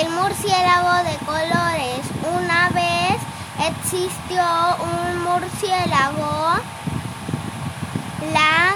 [0.00, 2.00] El murciélago de colores.
[2.34, 3.20] Una vez
[3.68, 4.42] existió
[4.80, 6.54] un murciélago,
[8.32, 8.74] la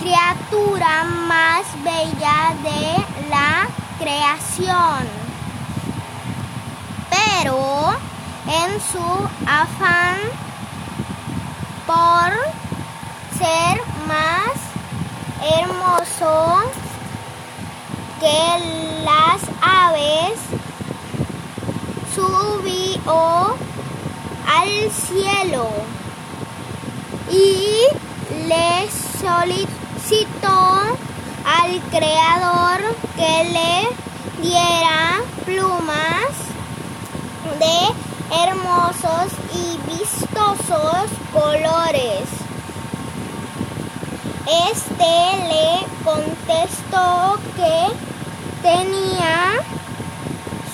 [0.00, 3.68] criatura más bella de la
[3.98, 5.06] creación.
[7.10, 7.96] Pero
[8.46, 10.18] en su afán
[11.86, 12.32] por
[13.38, 14.56] ser más
[15.60, 16.62] hermoso
[18.20, 20.38] que las aves,
[23.08, 23.56] subió
[24.46, 25.68] al cielo
[27.30, 27.86] y
[28.46, 28.88] le
[29.20, 30.48] solicitó
[31.44, 32.80] al creador
[33.16, 36.32] que le diera plumas
[37.58, 37.78] de
[38.44, 42.28] hermosos y vistosos colores.
[44.70, 45.12] Este
[45.48, 47.88] le contestó que
[48.62, 49.47] tenía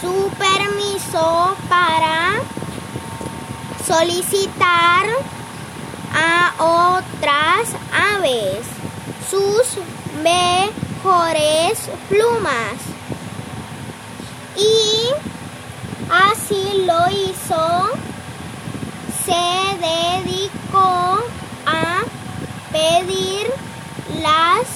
[0.04, 2.42] su permiso para
[3.86, 5.06] solicitar
[6.14, 8.66] a otras aves
[9.30, 9.78] sus
[10.22, 12.76] mejores plumas.
[14.56, 15.08] Y
[16.12, 17.90] así lo hizo.
[19.24, 19.44] Se
[19.88, 21.24] dedicó
[21.64, 22.02] a
[22.70, 23.50] pedir
[24.20, 24.66] las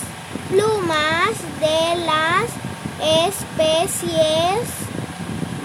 [0.49, 2.49] plumas de las
[3.29, 4.88] especies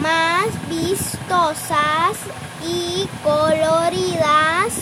[0.04, 2.18] más vistosas
[2.64, 4.74] y coloridas.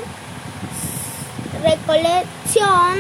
[1.63, 2.99] recolección,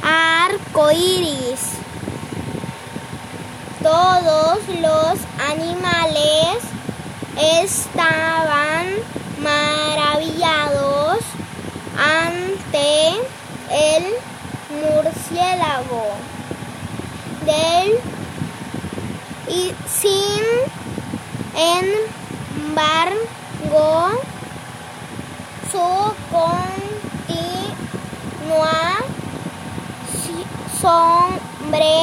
[0.00, 1.72] arco iris.
[3.82, 5.18] Todos los
[5.50, 6.62] animales
[7.36, 8.86] estaban
[9.40, 11.18] maravillados
[11.98, 13.16] ante
[13.72, 14.04] el
[14.70, 16.14] murciélago
[17.44, 17.98] del
[19.48, 20.63] y sin
[21.56, 23.20] embargo
[25.70, 25.86] su
[26.30, 27.14] continua
[30.80, 31.96] sombre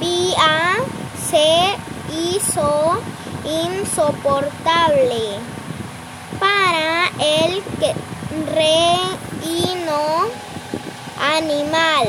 [0.00, 0.76] vía
[1.30, 1.76] se
[2.12, 2.98] hizo
[3.44, 5.38] insoportable
[6.38, 7.62] para el
[8.54, 10.02] reino
[11.18, 12.08] animal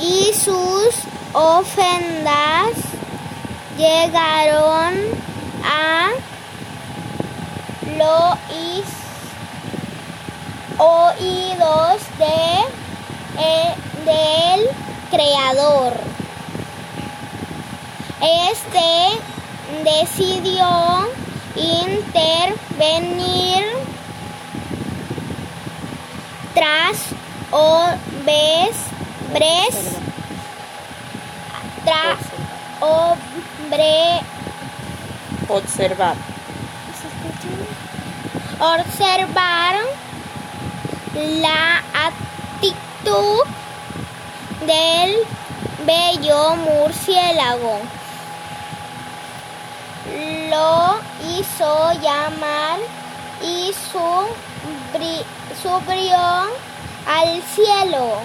[0.00, 0.94] y sus
[1.32, 2.97] ofendas
[3.78, 4.92] llegaron
[5.64, 6.10] a
[7.96, 8.38] los
[10.78, 12.64] oídos de,
[13.38, 13.74] eh,
[14.04, 14.68] del
[15.10, 15.92] creador.
[18.50, 18.90] Este
[19.84, 20.68] decidió
[21.56, 22.58] intervenir
[26.54, 26.96] tras
[27.52, 27.88] o
[35.48, 36.16] Observar.
[38.60, 39.74] observar
[41.14, 43.44] la actitud
[44.66, 45.16] del
[45.86, 47.80] bello murciélago.
[50.50, 51.00] Lo
[51.30, 52.80] hizo llamar
[53.42, 53.72] y
[55.62, 56.18] subió
[57.06, 58.20] al cielo.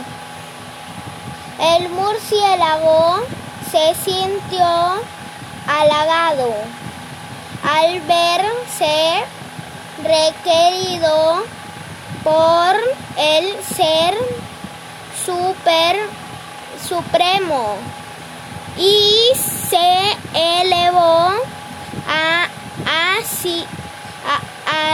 [1.60, 3.24] El murciélago
[3.72, 5.04] se sintió
[5.68, 6.54] halagado
[7.64, 9.24] al verse
[10.04, 11.44] requerido
[12.24, 12.76] por
[13.18, 14.16] el ser
[15.26, 15.96] super
[16.88, 17.76] supremo
[18.78, 20.18] y se
[20.62, 21.32] elevó
[22.08, 22.48] a,
[24.28, 24.42] a-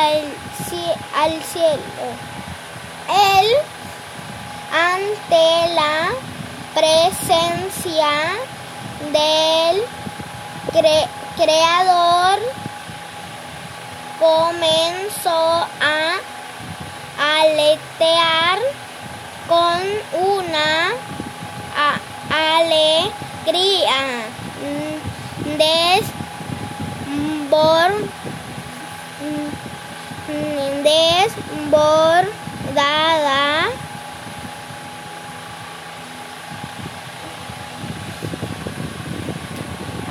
[0.07, 0.23] al,
[1.23, 2.05] al cielo.
[3.09, 3.47] Él
[4.71, 6.09] ante la
[6.75, 8.11] presencia
[9.11, 9.81] del
[10.71, 12.39] creador
[14.19, 16.19] comenzó a
[17.19, 18.59] aletear
[19.47, 19.81] con
[20.21, 20.91] una
[22.29, 23.99] alegría.
[31.69, 33.28] Desbordada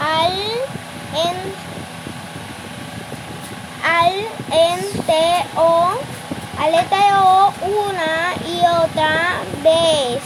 [0.01, 0.33] al,
[1.15, 1.37] en,
[3.85, 4.15] al
[4.51, 5.99] enteo,
[6.59, 10.23] aleteo una y otra vez.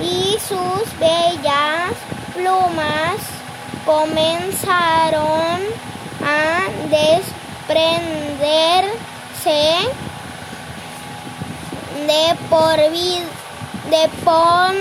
[0.00, 1.92] Y sus bellas
[2.34, 3.18] plumas
[3.84, 5.58] comenzaron
[6.24, 7.38] a desprenderse
[12.06, 12.76] de por
[13.90, 14.76] de pon,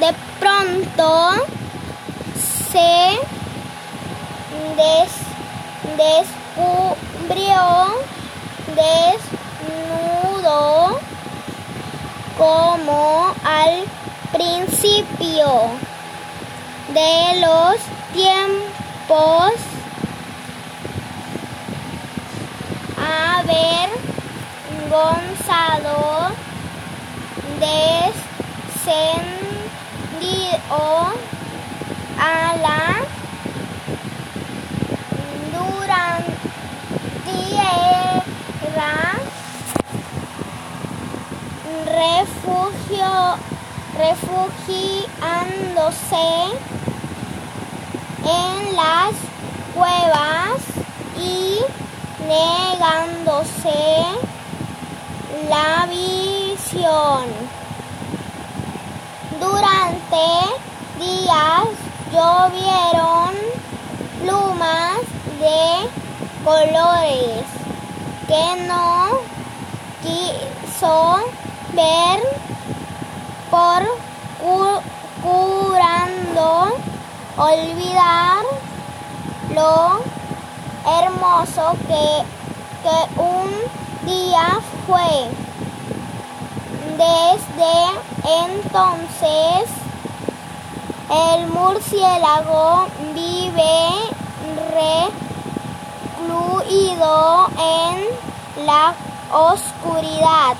[0.00, 1.57] de pronto
[2.78, 3.18] se
[4.78, 5.12] des,
[5.96, 7.62] descubrió
[9.88, 10.62] desnudo
[12.36, 13.72] como al
[14.32, 15.48] principio
[16.94, 17.76] de los
[18.12, 19.52] tiempos.
[24.88, 25.96] Avergonzado
[27.58, 28.28] descendió
[32.28, 32.82] a la
[37.24, 38.96] tierra
[41.86, 43.12] refugio
[43.96, 46.28] refugiándose
[48.24, 49.14] en las
[49.74, 50.60] cuevas
[51.16, 51.60] y
[52.26, 53.80] negándose
[55.48, 57.57] la visión.
[62.18, 63.30] Llovieron
[64.20, 64.98] plumas
[65.38, 65.88] de
[66.44, 67.44] colores
[68.26, 69.20] que no
[70.02, 71.20] quiso
[71.74, 72.20] ver
[73.50, 73.82] por
[75.22, 76.76] curando
[77.36, 78.42] olvidar
[79.54, 80.00] lo
[81.00, 82.24] hermoso que,
[82.82, 83.50] que un
[84.04, 85.30] día fue.
[86.96, 87.76] Desde
[88.44, 89.87] entonces
[91.10, 93.88] el murciélago vive
[96.26, 98.94] recluido en la
[99.32, 100.56] oscuridad,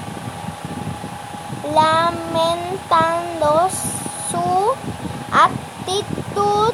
[1.74, 3.68] lamentando
[4.30, 4.72] su
[5.32, 6.72] actitud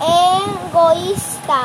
[0.00, 1.62] egoísta.